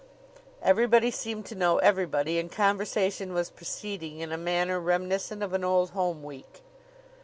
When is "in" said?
4.17-4.31